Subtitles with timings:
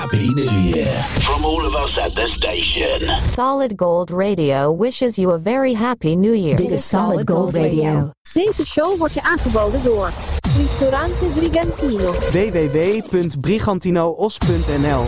[0.00, 0.86] Happy New Year
[1.20, 3.06] from all of us at the station.
[3.20, 6.56] Solid Gold Radio wishes you a very happy new year.
[6.56, 8.10] Dit is Solid Gold Radio.
[8.32, 10.10] Deze show wordt je aangeboden door
[10.56, 12.12] Ristorante Brigantino.
[12.12, 15.06] www.brigantinoos.nl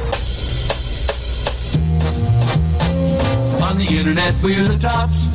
[3.61, 5.29] On the internet, we're the tops.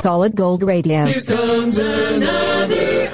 [0.00, 1.04] Solid Gold Radio.
[1.04, 3.10] Here comes another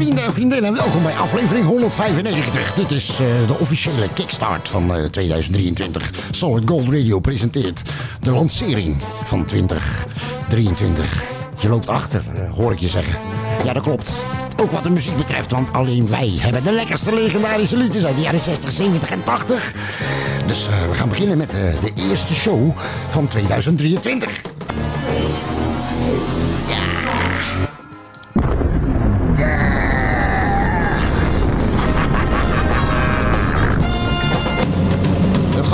[0.00, 0.74] vrienden en vriendinnen.
[0.74, 2.74] Welkom bij aflevering 195.
[2.74, 6.10] Dit is eh, de officiële kickstart van eh, 2023.
[6.30, 7.82] Solid Gold Radio presenteert
[8.20, 11.24] de lancering van 2023.
[11.60, 13.18] Je loopt achter, eh, hoor ik je zeggen.
[13.64, 14.10] Ja, dat klopt.
[14.56, 18.22] Ook wat de muziek betreft, want alleen wij hebben de lekkerste legendarische liedjes uit de
[18.22, 19.74] jaren 60, 70 en 80.
[20.46, 22.76] Dus eh, we gaan beginnen met eh, de eerste show
[23.08, 24.40] van 2023.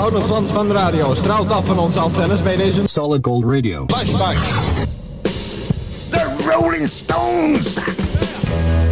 [0.06, 3.84] Gouden glans van de radio straalt af van onze antennes bij deze Solid Gold Radio.
[3.86, 4.36] Flashback.
[6.10, 7.72] The Rolling Stones.
[7.72, 8.86] Stones,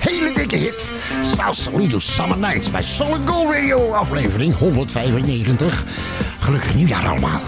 [0.00, 0.92] Hele dikke hit.
[1.22, 1.56] South
[2.00, 5.84] Summer Nights bij Solid Gold Radio aflevering 195.
[6.38, 7.40] Gelukkig nieuwjaar allemaal.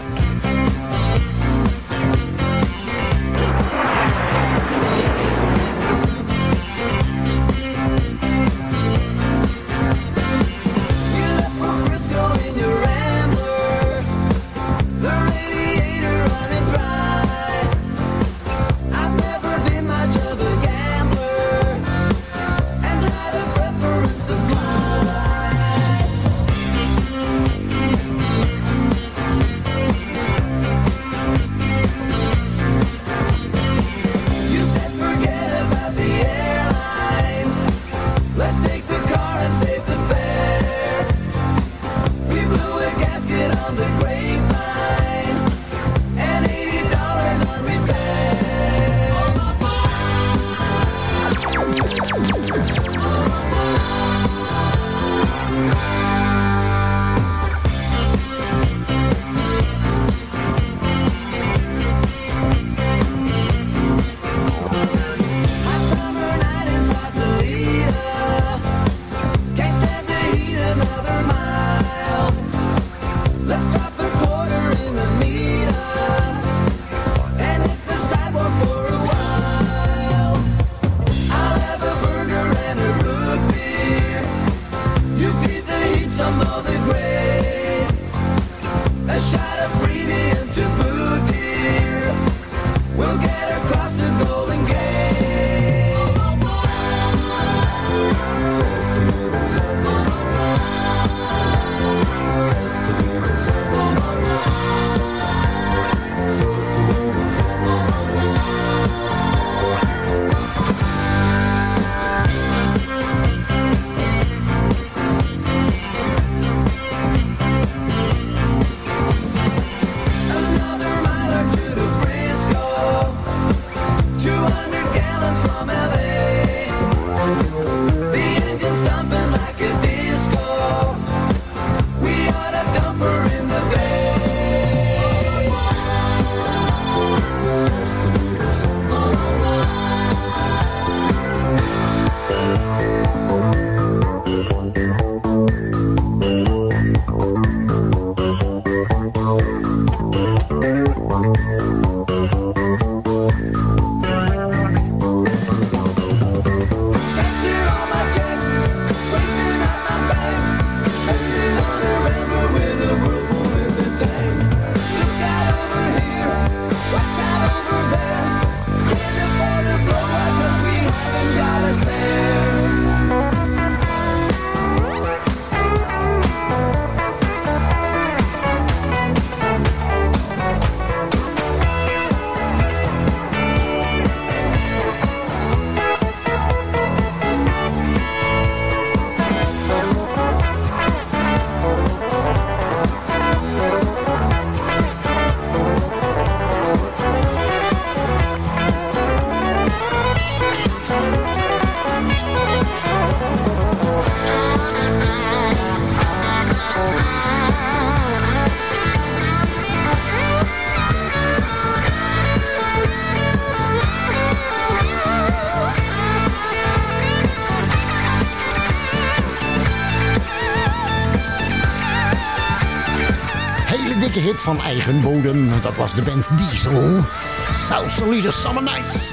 [224.06, 225.50] Klassieke hit van eigen bodem.
[225.62, 227.04] Dat was de band Diesel.
[227.52, 227.90] South
[228.32, 229.10] Summer Nights.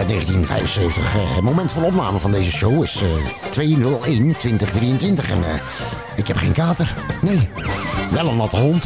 [0.00, 1.14] Uit 1975.
[1.14, 3.08] Eh, het moment van opname van deze show is eh
[3.50, 5.30] 201-2023.
[5.30, 5.60] En eh,
[6.16, 6.94] ik heb geen kater.
[7.20, 7.48] Nee,
[8.10, 8.84] wel een natte hond.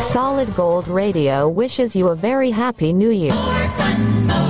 [0.00, 4.41] Solid Gold Radio wishes you a very happy new year.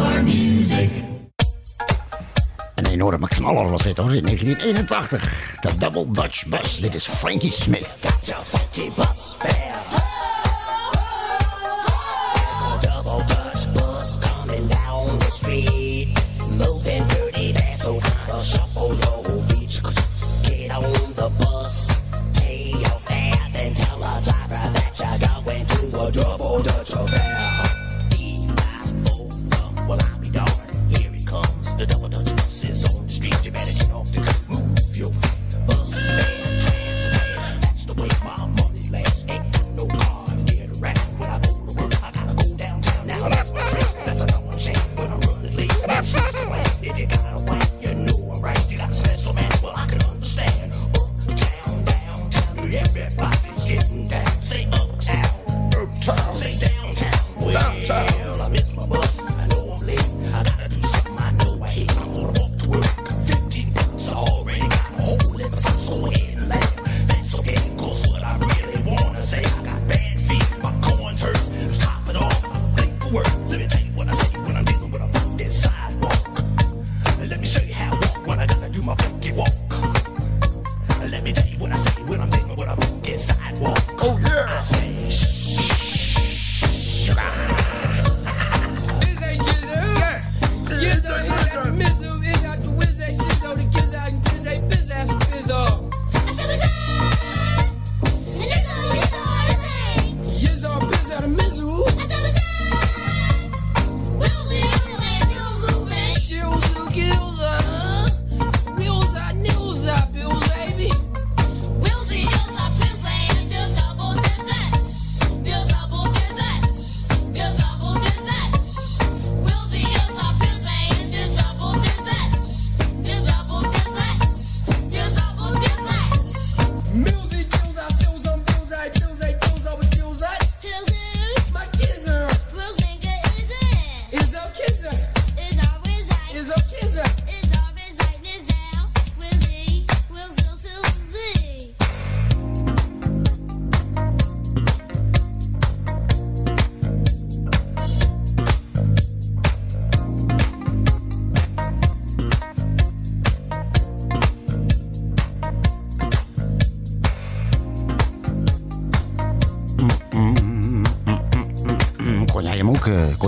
[3.94, 5.56] Dit in 1981.
[5.60, 6.76] De Double Dutch Bus.
[6.76, 8.01] Dit is Frankie Smith.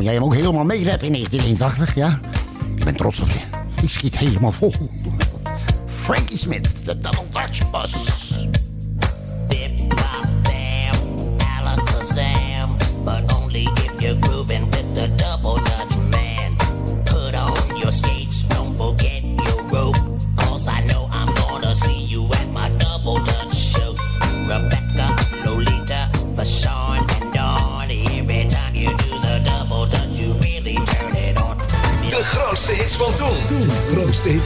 [0.04, 2.20] Jij hem ook helemaal meerappen in 1981, ja?
[2.76, 3.40] Ik ben trots op je.
[3.82, 4.72] Ik schiet helemaal vol.
[5.86, 8.13] Frankie Smith, de Double Dutch Bus.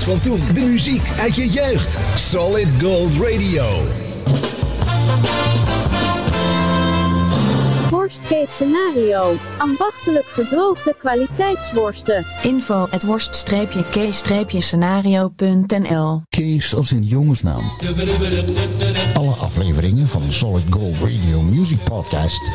[0.09, 0.41] Van toen.
[0.55, 1.99] De muziek uit je jeugd.
[2.17, 3.65] Solid Gold Radio.
[7.91, 9.35] Worstcase scenario.
[9.59, 12.27] Ambachtelijk gedroogde kwaliteitsworsten.
[12.43, 13.03] Info at
[13.49, 17.63] worst-k-scenario.nl Kees als in jongensnaam.
[19.15, 22.51] Alle afleveringen van Solid Gold Radio Music Podcast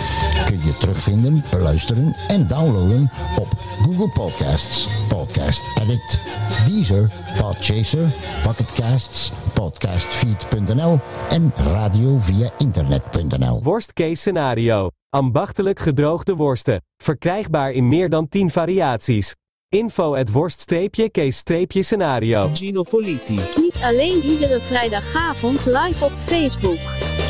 [0.45, 3.47] kun je terugvinden, beluisteren en downloaden op
[3.81, 6.19] Google Podcasts, Podcast Addict,
[6.67, 13.63] Deezer, Podchaser, Bucketcasts, Podcastfeed.nl en radio via internet.nl.
[13.63, 14.89] Worst case scenario.
[15.09, 16.81] Ambachtelijk gedroogde worsten.
[17.03, 19.33] Verkrijgbaar in meer dan 10 variaties.
[19.73, 22.49] Info at worst-case-scenario.
[22.53, 23.39] Gino Politi.
[23.55, 26.77] Niet alleen iedere vrijdagavond live op Facebook.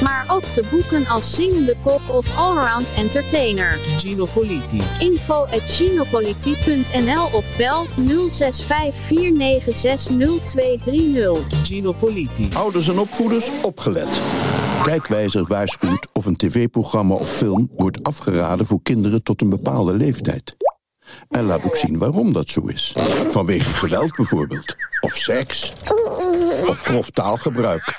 [0.01, 3.79] Maar ook te boeken als zingende kok of allround entertainer.
[3.97, 4.82] Gino Politi.
[4.99, 7.89] Info at ginopolitie.nl of bel 0654960230.
[11.63, 12.49] Gino Politi.
[12.53, 14.21] Ouders en opvoeders, opgelet.
[14.84, 20.56] Kijkwijzer waarschuwt of een tv-programma of film wordt afgeraden voor kinderen tot een bepaalde leeftijd.
[21.30, 22.95] En laat ook zien waarom dat zo is.
[23.30, 24.76] Vanwege geweld bijvoorbeeld.
[24.99, 25.73] Of seks.
[26.67, 27.97] Of grof taalgebruik.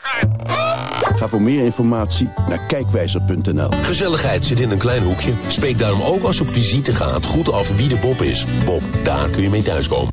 [1.17, 3.71] Ga voor meer informatie naar kijkwijzer.nl.
[3.71, 5.33] Gezelligheid zit in een klein hoekje.
[5.47, 8.47] Spreek daarom ook als je op visite gaat goed af wie de Bob is.
[8.65, 10.13] Bob, daar kun je mee thuiskomen.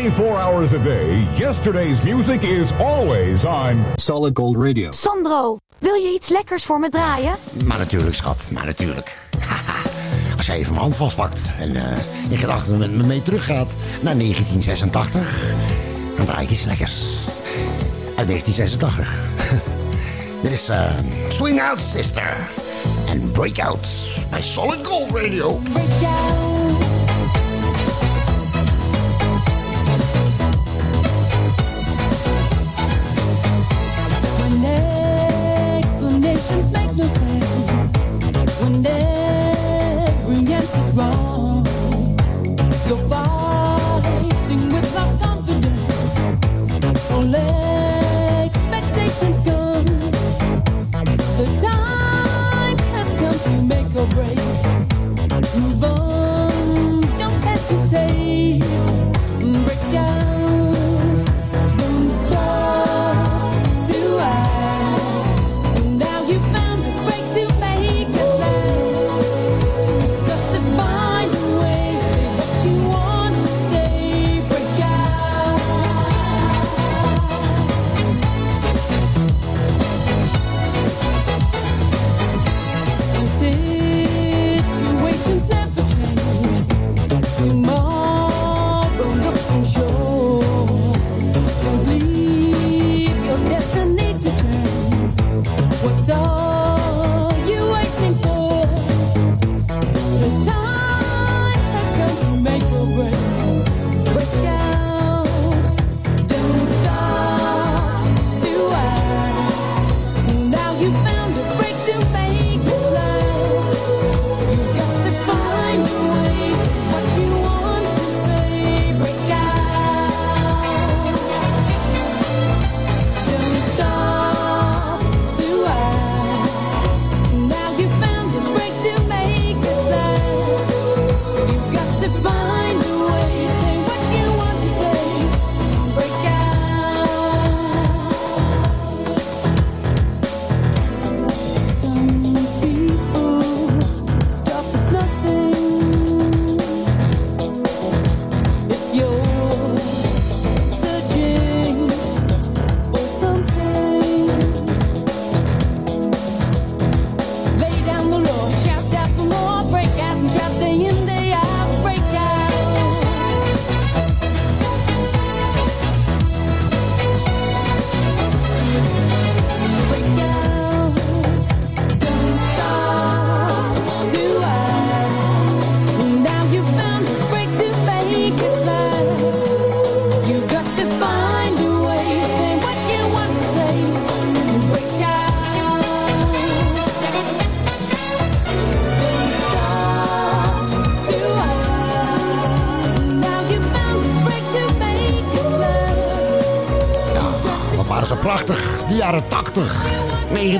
[0.00, 4.92] 24 hours a day, yesterday's music is always on Solid Gold Radio.
[4.92, 7.34] Sandro, wil je iets lekkers voor me draaien?
[7.64, 9.29] Maar natuurlijk, schat, maar natuurlijk.
[10.40, 11.98] Als jij even mijn hand vastpakt en eh,
[12.28, 13.68] in gedachten met me mee teruggaat
[14.00, 15.54] naar 1986,
[16.16, 17.04] dan draai ik iets lekkers.
[18.16, 19.18] Uit 1986.
[20.42, 20.90] Dit is eh,
[21.28, 22.36] Swing Out Sister
[23.08, 23.86] en Breakout
[24.30, 25.60] bij Solid Gold Radio.
[25.72, 26.59] When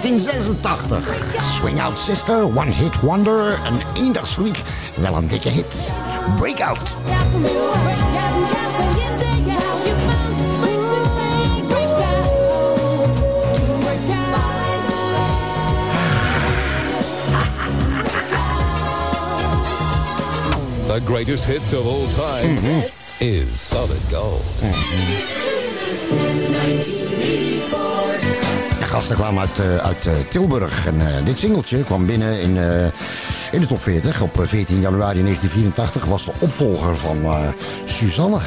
[0.03, 1.57] 1986.
[1.57, 3.59] Swing Out Sister, One Hit Wonder.
[3.67, 4.63] Een eendagsweek.
[4.95, 5.89] Wel een dikke hit.
[6.39, 6.79] Breakout.
[20.87, 22.57] The greatest hits of all time.
[22.57, 24.43] This is Solid Gold.
[26.81, 28.40] De
[28.91, 30.87] gasten kwamen uit, eh, uit eh, Tilburg.
[30.87, 32.57] En eh, dit singeltje kwam binnen in,
[33.53, 34.21] in de top 40.
[34.21, 37.19] Op eh, 14 januari 1984 was de opvolger van
[37.85, 38.39] Suzanne.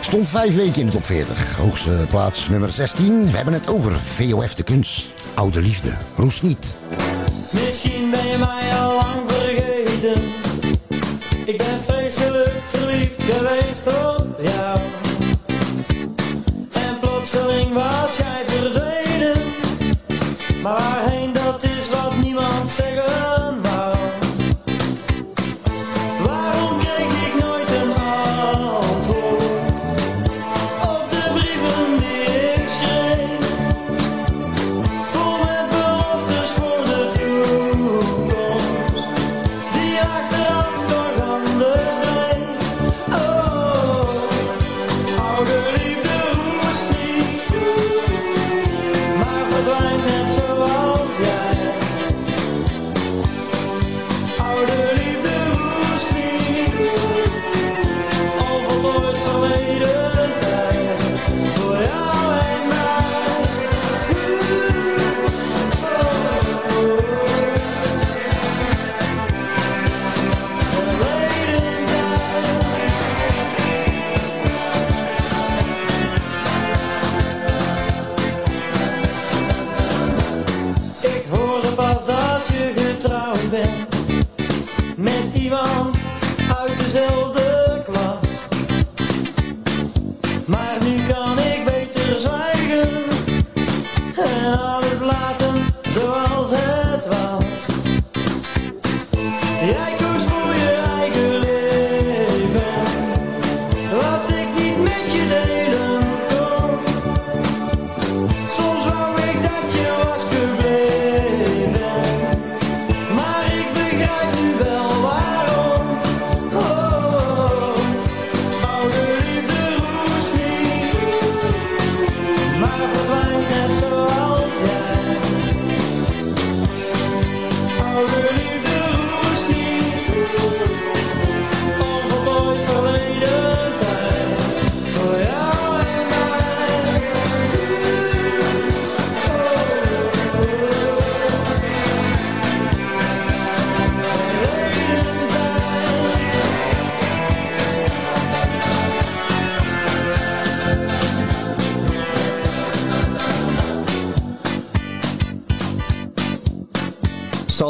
[0.00, 1.56] Stond vijf weken in de top 40.
[1.56, 3.30] Hoogste plaats nummer 16.
[3.30, 5.08] We hebben het over VOF de kunst.
[5.34, 5.92] Oude liefde.
[6.16, 6.76] Roes niet.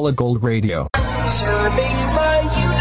[0.07, 0.87] Solid Gold Radio.
[1.27, 2.76] Serving my universe.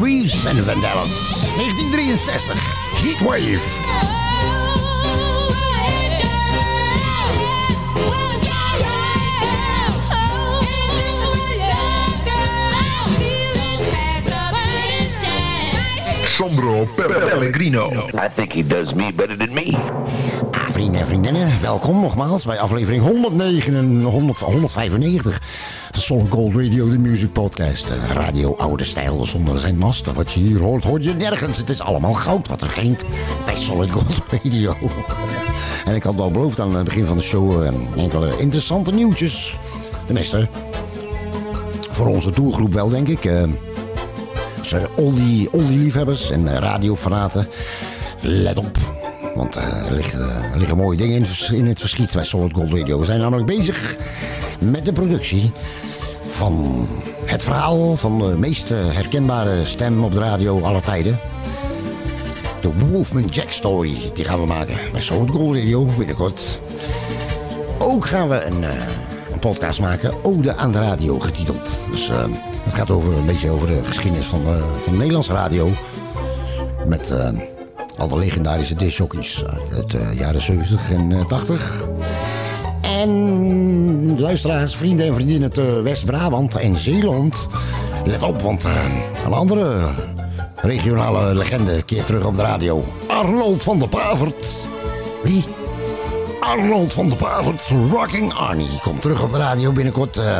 [0.00, 1.08] Reeves en de Vandellas.
[1.56, 2.58] 1963.
[3.02, 3.60] Heatwave.
[16.42, 17.88] Sandro Pellegrino.
[18.14, 19.31] I think he does me better
[21.72, 25.40] welkom nogmaals bij aflevering 109 en 100, 195
[25.92, 27.92] van Solid Gold Radio, de music podcast.
[28.12, 30.12] Radio oude stijl zonder zendmast.
[30.12, 31.58] Wat je hier hoort, hoor je nergens.
[31.58, 33.04] Het is allemaal goud wat er klinkt
[33.44, 34.76] bij Solid Gold Radio.
[35.86, 39.56] en ik had al beloofd aan het begin van de show eh, enkele interessante nieuwtjes.
[40.06, 40.48] Tenminste,
[41.90, 43.24] voor onze doelgroep wel, denk ik.
[43.24, 43.42] Eh,
[44.60, 47.48] dus, eh, oldie, oldie liefhebbers en radiofanaten,
[48.20, 49.01] let op.
[49.34, 50.20] Want eh, er,
[50.52, 52.98] er liggen mooie dingen in, in het verschiet bij Solid Gold Radio.
[52.98, 53.96] We zijn namelijk bezig
[54.60, 55.52] met de productie
[56.32, 56.86] van
[57.26, 61.18] het verhaal van de meest eh, herkenbare stem op de radio aller tijden.
[62.60, 66.60] De Wolfman Jack Story, die gaan we maken bij Solid Gold Radio binnenkort.
[67.78, 68.70] Ook gaan we een, eh,
[69.32, 71.68] een podcast maken, Ode aan de Radio getiteld.
[71.90, 72.08] Dus
[72.62, 75.68] het gaat over, een beetje over de geschiedenis van, eh, van de Nederlandse radio.
[76.86, 77.12] Met
[77.98, 81.82] al de legendarische discjockeys uit de eh, jaren 70 en eh, 80.
[82.82, 87.48] En luisteraars, vrienden en vriendinnen te West-Brabant en Zeeland.
[88.04, 88.84] Let op, want eh,
[89.24, 89.88] een andere
[90.56, 92.84] regionale legende keert terug op de radio.
[93.06, 94.66] Arnold van der Pavert.
[95.22, 95.44] Wie?
[96.40, 98.80] Arnold van der Pavert, Rocking Arnie.
[98.82, 100.16] Komt terug op de radio binnenkort.
[100.16, 100.38] eh,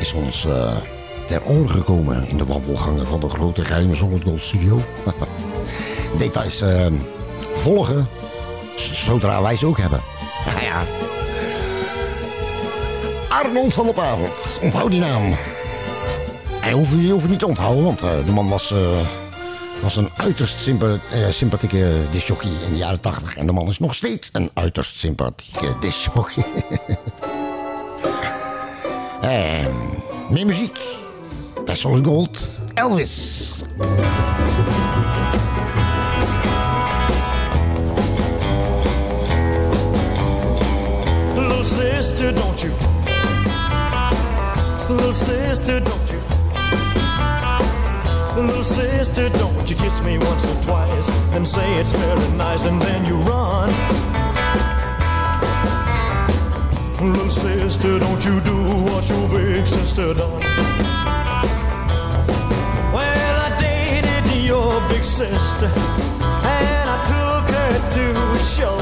[0.00, 0.76] is ons eh,
[1.30, 4.80] ter oor gekomen in de wandelgangen van de grote geheime Solid Studio.
[6.18, 6.86] Details eh,
[7.54, 8.08] volgen,
[8.76, 10.00] zodra wij ze ook hebben.
[10.46, 10.82] Ja, ja.
[13.28, 15.34] Arnold van der Pavert, onthoud die naam.
[16.60, 18.78] Hij hoeft, je niet te onthouden, want eh, de man was, eh,
[19.82, 23.36] was een uiterst eh, sympathieke discjockey in de jaren 80.
[23.36, 26.44] En de man is nog steeds een uiterst sympathieke discjockey.
[29.20, 29.72] en
[30.30, 30.99] meer muziek.
[31.70, 32.38] Bij Solid Gold,
[32.74, 33.54] Elvis.
[41.36, 42.72] Little sister, don't you?
[44.88, 46.18] Little sister, don't you?
[48.36, 52.82] Little sister, don't you kiss me once or twice and say it's very nice and
[52.82, 53.70] then you run.
[57.00, 60.39] Little sister, don't you do what your big sister done?
[65.00, 68.76] Big sister and I took her to a show.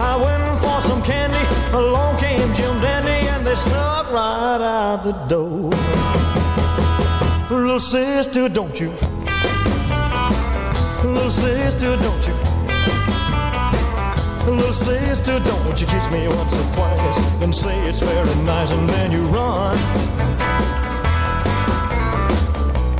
[0.00, 1.44] I went for some candy,
[1.76, 5.70] along came Jim Dandy, and they snuck right out the door.
[7.50, 8.90] Little sister, don't you?
[11.04, 12.34] Little sister, don't you?
[14.50, 18.88] Little sister, don't you kiss me once or twice and say it's very nice, and
[18.88, 20.21] then you run.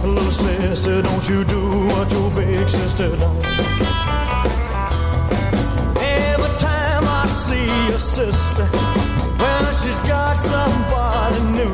[0.04, 3.36] Little sister, don't you do what your big sister done?
[5.96, 8.68] Every time I see your sister,
[9.38, 11.72] well, she's got somebody new.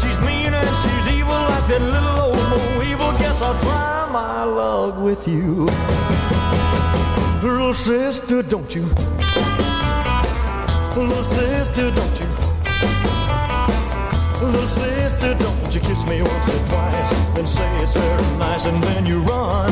[0.00, 3.12] She's mean and she's evil like that little old Mo evil.
[3.18, 5.66] Guess I'll try my luck with you.
[7.42, 8.84] Little sister, don't you?
[10.96, 12.29] Little sister, don't you?
[14.40, 18.82] Little sister, don't you kiss me once or twice and say it's very nice and
[18.82, 19.70] then you run.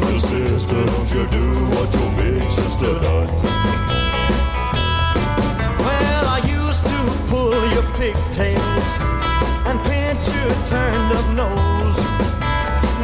[0.00, 3.28] Little sister, don't you do what your big sister done?
[5.78, 6.98] Well, I used to
[7.30, 8.92] pull your pigtails
[9.68, 11.98] and pinch your turned up nose.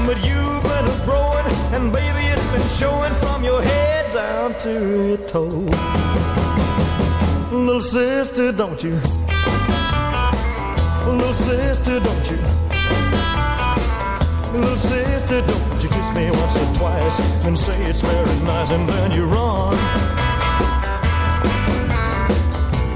[0.04, 5.18] But you've been growing, and baby, it's been showing from your head down to your
[5.28, 6.35] toe.
[7.66, 8.94] Little sister, don't you?
[11.04, 12.36] Little sister, don't you?
[14.52, 18.88] Little sister, don't you kiss me once or twice and say it's very nice and
[18.88, 19.76] then you run.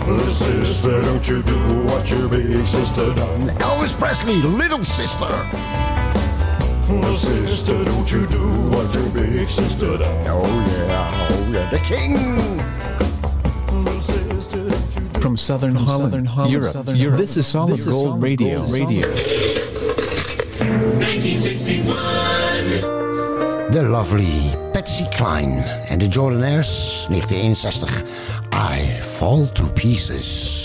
[0.07, 3.41] Little sister, don't you do what your big sister done?
[3.59, 5.27] Elvis Presley, Little Sister.
[6.89, 10.27] Little sister, don't you do what your big sister done?
[10.29, 12.50] Oh yeah, oh yeah, the king
[15.21, 16.73] from southern from Holland, southern Holland Europe.
[16.73, 17.19] Southern Europe.
[17.19, 18.57] This is Solid this Gold, is Solid Radio.
[18.59, 19.09] Gold Radio.
[19.09, 19.41] Radio.
[23.71, 28.05] The lovely Patsy Cline and the Jordanaires, 1961.
[28.53, 30.60] I fall to pieces.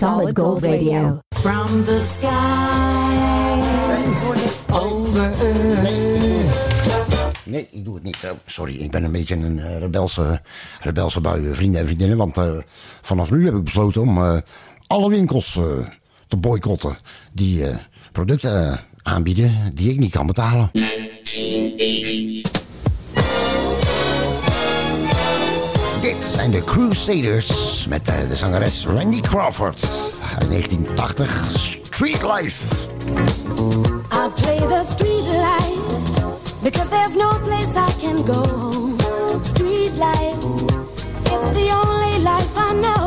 [0.00, 1.20] Solid Gold Radio.
[1.34, 2.30] From the skies
[4.70, 6.44] over earth.
[7.44, 8.24] Nee, ik doe het niet.
[8.24, 10.40] Eh, sorry, ik ben een beetje een eh, rebelse,
[10.80, 12.16] rebelse bui, eh, vrienden en vriendinnen.
[12.16, 12.38] Want
[13.02, 14.42] vanaf nu heb ik besloten om
[14.86, 15.58] alle winkels
[16.30, 16.96] te boycotten
[17.32, 17.76] die uh,
[18.12, 20.70] producten eh, aanbieden die ik niet kan betalen.
[26.00, 29.88] Dit zijn de Crusaders met eh, de, zangeres Randy Crawford
[30.38, 32.88] uit 1980 Street Life.
[34.12, 36.22] I play the street life
[36.62, 38.42] because there's no place I can go.
[39.42, 40.44] Street life,
[41.24, 42.99] it's the only life I know.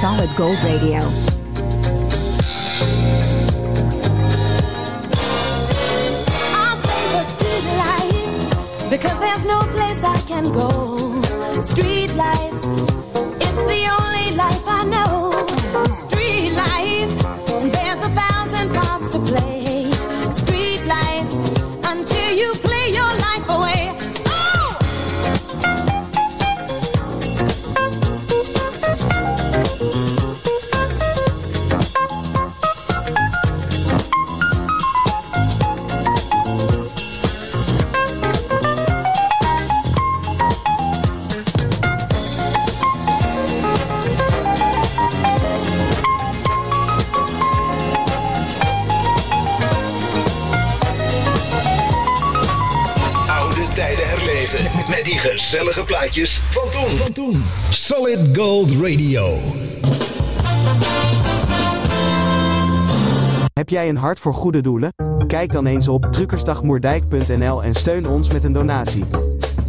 [0.00, 1.00] Solid Gold Radio.
[8.88, 11.20] Because there's no place I can go.
[11.62, 12.47] Street light.
[57.70, 59.38] Solid Gold Radio.
[63.52, 64.94] Heb jij een hart voor goede doelen?
[65.26, 69.27] Kijk dan eens op truckersdagmoerdijk.nl en steun ons met een donatie.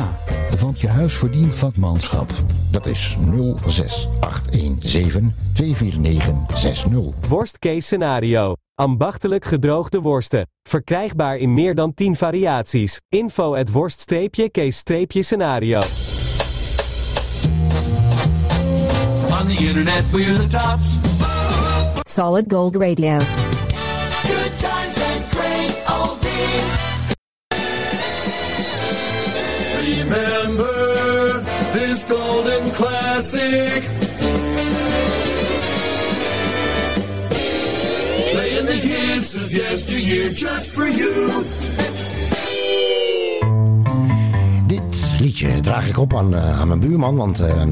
[0.60, 2.30] Want je huis verdient vakmanschap.
[2.70, 3.16] Dat is
[3.66, 6.90] 06 817 249 60.
[7.28, 8.54] Worst case scenario.
[8.74, 10.48] Ambachtelijk gedroogde worsten.
[10.68, 13.00] Verkrijgbaar in meer dan 10 variaties.
[13.08, 15.78] Info at worst-case-scenario.
[19.30, 20.98] On the internet, we're the tops.
[22.04, 23.39] Solid Gold Radio.
[30.10, 31.40] Remember
[31.72, 33.82] this golden classic.
[38.32, 41.30] Playing the hits of yesteryear just for you.
[44.66, 47.62] Dit liedje draag ik op aan, eh, aan mijn buurman, want eh,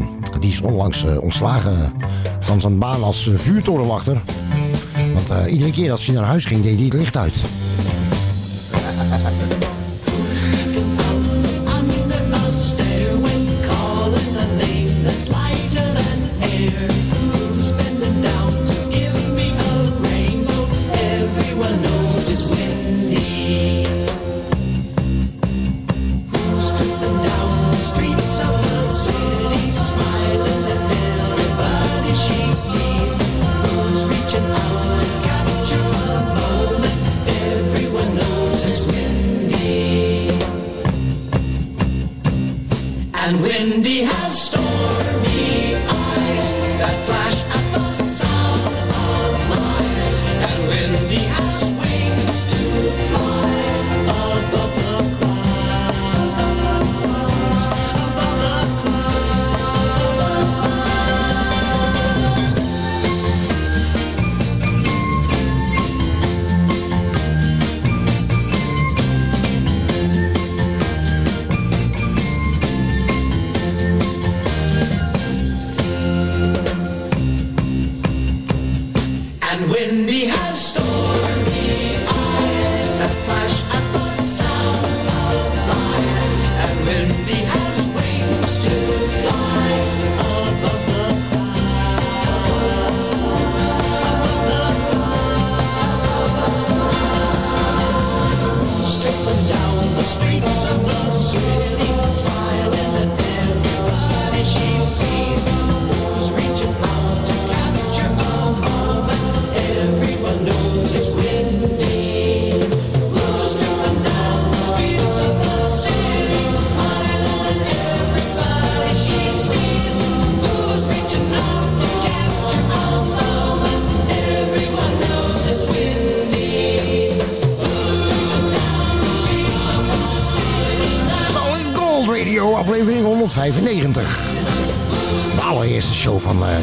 [0.40, 1.92] die is onlangs eh, ontslagen
[2.40, 4.22] van zijn baan als vuurtorenwachter.
[5.14, 7.34] Want iedere keer als hij naar huis ging, deed hij het licht uit.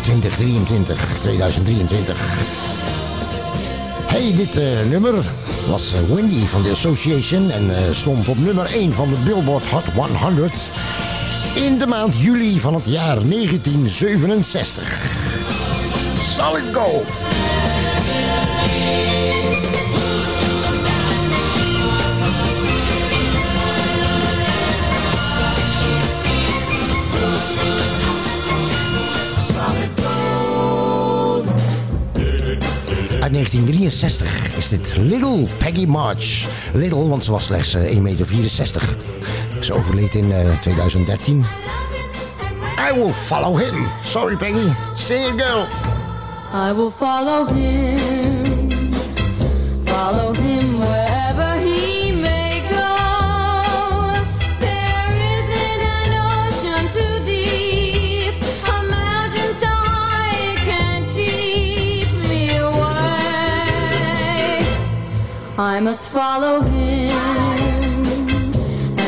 [0.05, 2.17] 2023, 2023.
[4.05, 5.13] Hey, dit eh, nummer
[5.67, 9.65] was uh, Wendy van The Association en eh, stond op nummer 1 van de Billboard
[9.65, 9.83] Hot
[10.15, 10.69] 100
[11.53, 15.11] in de maand juli van het jaar 1967.
[16.17, 17.24] Solid Gold.
[33.25, 36.47] Uit 1963 is dit Little Peggy March.
[36.73, 38.27] Little, want ze was slechts eh, 1,64 meter.
[39.59, 41.45] Ze overleed in eh, 2013.
[42.89, 43.87] I will follow him.
[44.03, 44.73] Sorry, Peggy.
[44.95, 45.65] Sing it, girl.
[46.53, 48.91] I will follow him.
[49.83, 50.74] Follow him.
[65.85, 67.11] must follow him.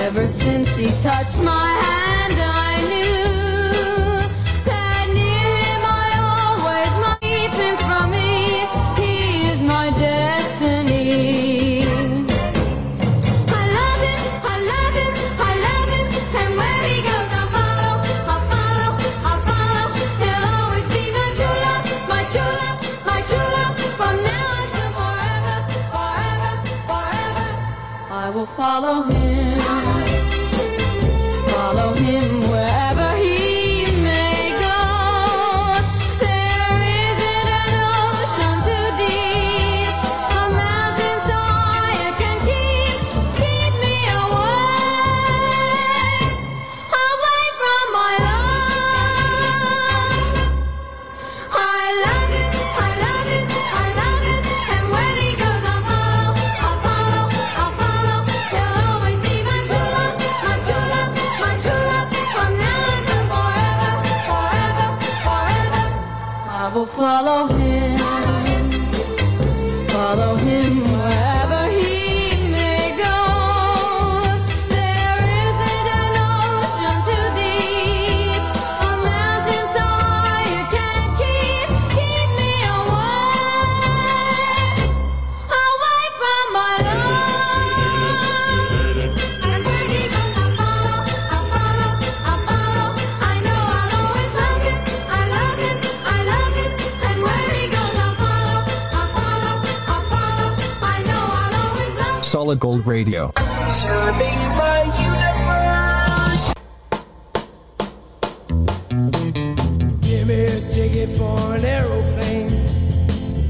[0.06, 2.67] Ever since he touched my hand, I
[28.80, 29.17] follow me.
[102.48, 103.32] Solid Gold Radio.
[103.70, 104.40] Serving
[105.04, 106.54] universe.
[110.00, 112.66] Give me a ticket for an aeroplane.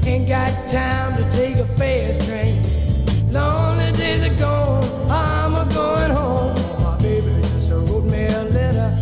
[0.04, 2.60] Ain't got time to take a fast train.
[3.30, 4.82] Lonely days are gone.
[5.08, 6.54] I'm a going home.
[6.82, 8.96] My baby just wrote me a letter.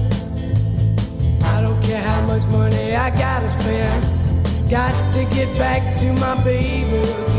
[1.43, 4.05] I don't care how much money I gotta spend.
[4.71, 7.36] Got to get back to my baby.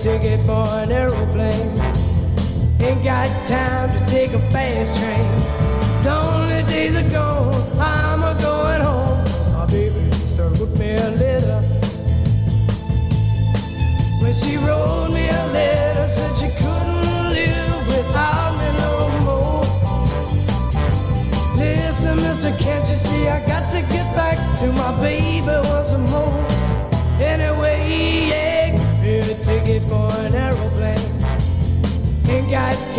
[0.00, 1.78] ticket for an aeroplane.
[2.80, 6.04] Ain't got time to take a fast train.
[6.04, 9.22] Lonely days are gone, I'm a going home.
[9.52, 10.48] My baby used to
[10.78, 11.60] me a litter.
[14.22, 15.09] When she rolled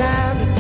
[0.02, 0.51] time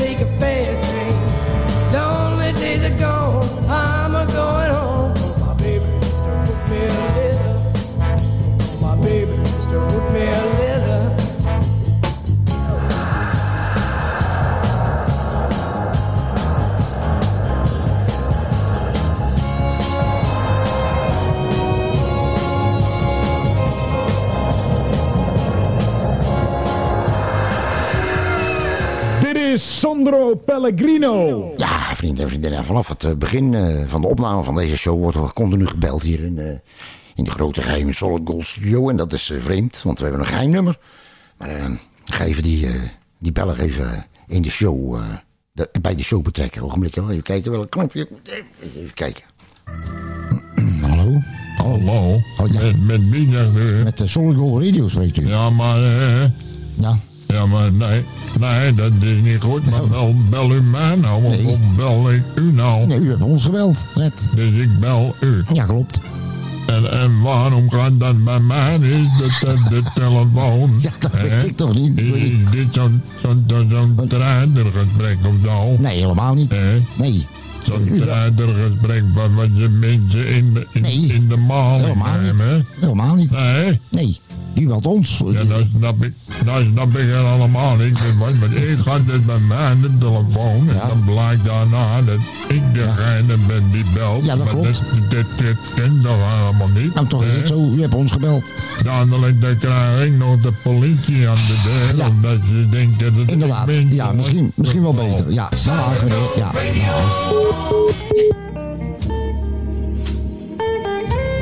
[30.61, 31.53] Pellegrino.
[31.57, 34.99] Ja, vrienden en vriendinnen, vanaf het eh, begin eh, van de opname van deze show
[34.99, 36.45] wordt er continu gebeld hier in, eh,
[37.15, 38.89] in de grote geheime Solid Gold Studio.
[38.89, 40.79] En dat is vreemd, want we hebben een geheim nummer.
[41.37, 41.65] Maar uh,
[42.05, 42.67] ga even die,
[43.19, 45.01] die bellen even in de show,
[45.51, 46.61] de, bij de show betrekken.
[46.61, 48.07] Ogenblikje, even kijken welk knopje.
[48.61, 49.23] Even kijken.
[50.87, 51.19] Hallo?
[51.57, 52.19] Hallo?
[52.83, 55.27] Met, met Met de Solid Gold Radio spreekt u.
[55.27, 55.79] Ja, maar...
[56.75, 56.97] Ja.
[57.31, 58.05] Ja, maar nee,
[58.39, 59.69] nee, dat is niet goed.
[59.71, 62.87] Maar bel, bel u mij nou, of bel ik u nou?
[62.87, 64.29] Nee, u hebt ons gebeld, net.
[64.35, 65.43] Dus ik bel u.
[65.53, 65.99] Ja, klopt.
[66.67, 70.69] En, en waarom gaat dat bij mij niet, de, de, de telefoon?
[70.81, 72.01] Ja, dat weet ik toch niet.
[72.01, 75.75] Is, is dit zo'n zo'n zo'n strijdergesprek of zo?
[75.77, 76.51] Nee, helemaal niet.
[76.97, 77.27] Nee.
[77.65, 82.37] Zo'n strijdergesprek waar wat je mensen in de, in, in de maling Helemaal niet.
[82.37, 82.65] nemen?
[82.79, 83.31] Helemaal niet.
[83.31, 83.79] Nee?
[83.89, 84.19] Nee.
[84.55, 85.21] U belt ons.
[85.31, 86.13] Ja, dat snap ik,
[86.45, 88.17] dat snap ik helemaal niet.
[88.19, 92.73] Want, ik had het bij mij aan de telefoon en dan blijkt daarna dat ik
[92.73, 94.25] degene ben die belt.
[94.25, 94.67] Ja, dat Maar klopt.
[94.91, 96.93] Dit, dit, dit kent toch helemaal niet?
[96.93, 97.69] Nou, toch is het zo.
[97.75, 98.53] U hebt ons gebeld.
[98.83, 103.67] Dadelijk dan krijg ik nog de politie aan de deur, omdat ze denken dat Inderdaad.
[103.67, 103.95] ik ben.
[103.95, 105.31] Ja, misschien, misschien wel beter.
[105.31, 106.29] Ja, dag meneer.
[106.35, 107.50] Ja, dag.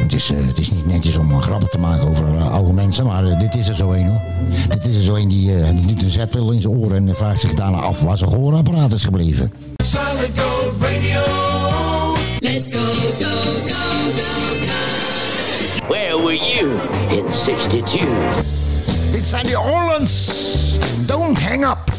[0.02, 3.06] Het is, het is niet netjes om eh, grappen te maken over eh, oude mensen,
[3.06, 4.22] maar dit is er zo een hoor.
[4.70, 7.54] Dit is er zo een die, doet een zetwil in zijn oren en vraagt zich
[7.54, 9.52] daarna af waar zijn gehoorapparaat is gebleven.
[9.84, 11.22] Solid Gold Radio.
[12.40, 13.30] Let's go, go,
[13.66, 13.82] go,
[14.16, 14.32] go,
[14.66, 15.88] go.
[15.88, 16.80] Where were you
[17.10, 18.02] in 62?
[19.12, 20.32] Dit zijn de Orleans.
[21.08, 21.99] Don't hang up.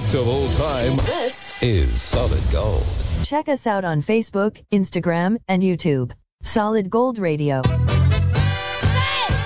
[0.00, 2.86] Hits of all time This is Solid Gold.
[3.22, 6.12] Check us out on Facebook, Instagram, and YouTube.
[6.42, 7.62] Solid Gold Radio.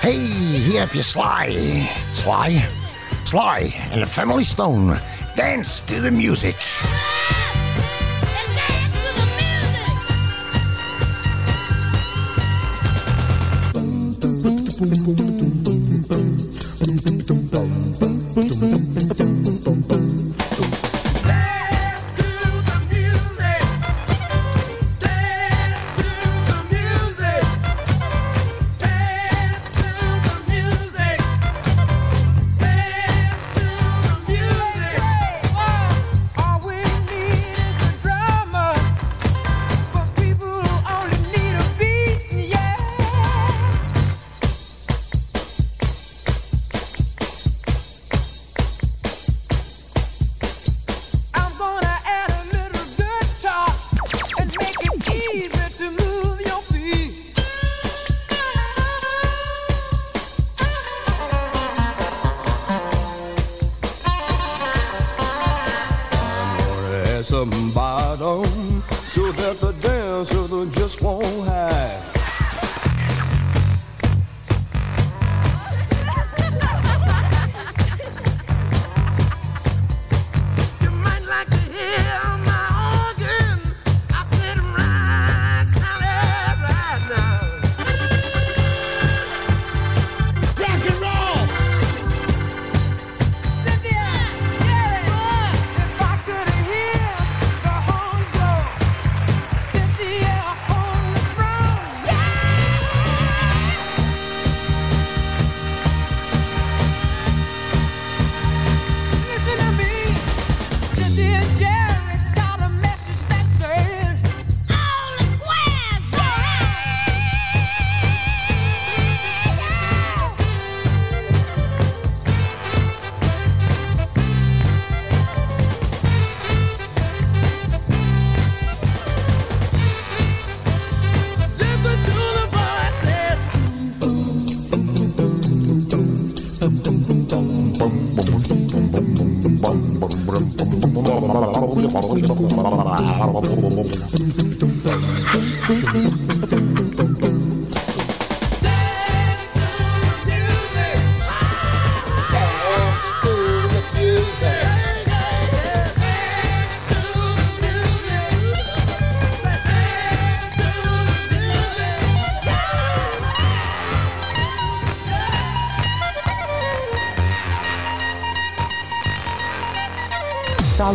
[0.01, 1.89] Hey, hier heb je Sly.
[2.13, 2.63] Sly?
[3.25, 4.97] Sly and the Family Stone.
[5.35, 6.55] Dance to the music.
[15.07, 15.24] All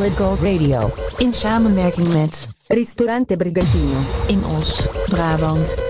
[0.00, 0.92] Solid Gold Radio.
[1.18, 3.98] In samenwerking met Ristorante Brigantino.
[4.26, 5.82] in Os, Brabant.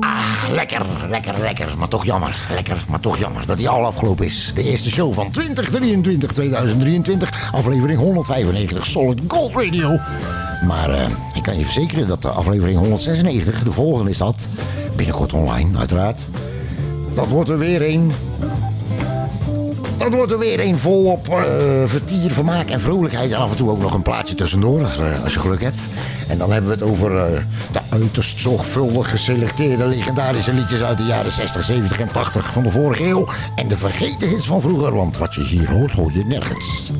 [0.00, 1.78] Ah, lekker, lekker, lekker.
[1.78, 4.52] Maar toch jammer, lekker, maar toch jammer dat die al afgelopen is.
[4.54, 9.98] De eerste show van 2023, 2023, aflevering 195 Solid Gold Radio.
[10.66, 14.36] Maar eh, ik kan je verzekeren dat de aflevering 196, de volgende is dat,
[14.96, 16.20] binnenkort online uiteraard.
[17.14, 18.12] Dat wordt er weer een.
[19.98, 21.44] Dat wordt er weer een volop eh
[21.86, 23.32] vertier, vermaak en vrolijkheid.
[23.32, 25.78] En af en toe ook nog een plaatje tussendoor, als, eh, als je geluk hebt.
[26.28, 27.24] En dan hebben we het over eh,
[27.72, 32.70] de uiterst zorgvuldig geselecteerde legendarische liedjes uit de jaren 60, 70 en 80 van de
[32.70, 33.28] vorige eeuw.
[33.54, 36.92] En de vergeten hits van vroeger, want wat je hier hoort, hoor je nergens.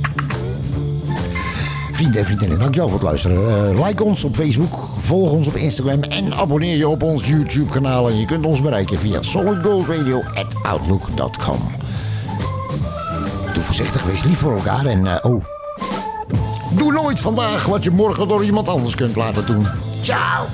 [1.92, 3.84] Vrienden en vriendinnen, dankjewel voor het luisteren.
[3.84, 8.08] Like ons op Facebook, volg ons op Instagram en abonneer je op ons YouTube kanaal.
[8.08, 11.85] En je kunt ons bereiken via solidgoldradio.outlook.com.
[13.56, 15.44] Doe voorzichtig, wees lief voor elkaar en eh, oh.
[16.70, 19.66] Doe nooit vandaag wat je morgen door iemand anders kunt laten doen.
[20.02, 20.46] Ciao!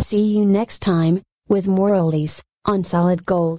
[0.06, 3.54] See you next time with more oldies on Solid Gold.